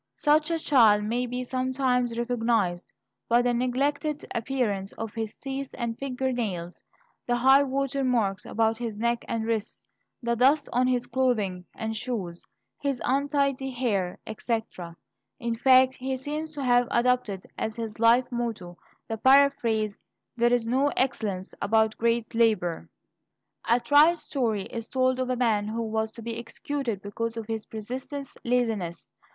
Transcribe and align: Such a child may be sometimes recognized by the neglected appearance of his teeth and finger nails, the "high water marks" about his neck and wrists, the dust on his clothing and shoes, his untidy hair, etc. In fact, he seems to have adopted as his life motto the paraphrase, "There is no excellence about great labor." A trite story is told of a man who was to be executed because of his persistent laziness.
Such 0.15 0.49
a 0.49 0.57
child 0.57 1.03
may 1.03 1.27
be 1.27 1.43
sometimes 1.43 2.17
recognized 2.17 2.87
by 3.29 3.43
the 3.43 3.53
neglected 3.53 4.25
appearance 4.33 4.93
of 4.93 5.13
his 5.13 5.37
teeth 5.37 5.75
and 5.77 5.95
finger 5.95 6.31
nails, 6.31 6.81
the 7.27 7.35
"high 7.35 7.61
water 7.61 8.03
marks" 8.03 8.43
about 8.43 8.79
his 8.79 8.97
neck 8.97 9.23
and 9.27 9.45
wrists, 9.45 9.85
the 10.23 10.35
dust 10.35 10.67
on 10.73 10.87
his 10.87 11.05
clothing 11.05 11.65
and 11.75 11.95
shoes, 11.95 12.43
his 12.79 12.99
untidy 13.05 13.69
hair, 13.69 14.17
etc. 14.25 14.95
In 15.39 15.55
fact, 15.55 15.97
he 15.97 16.17
seems 16.17 16.51
to 16.53 16.63
have 16.63 16.87
adopted 16.89 17.45
as 17.55 17.75
his 17.75 17.99
life 17.99 18.25
motto 18.31 18.79
the 19.07 19.19
paraphrase, 19.19 19.99
"There 20.35 20.51
is 20.51 20.65
no 20.65 20.87
excellence 20.97 21.53
about 21.61 21.95
great 21.99 22.33
labor." 22.33 22.89
A 23.69 23.79
trite 23.79 24.17
story 24.17 24.63
is 24.63 24.87
told 24.87 25.19
of 25.19 25.29
a 25.29 25.35
man 25.37 25.67
who 25.67 25.83
was 25.83 26.11
to 26.13 26.23
be 26.23 26.39
executed 26.39 27.03
because 27.03 27.37
of 27.37 27.45
his 27.45 27.67
persistent 27.67 28.27
laziness. 28.43 29.11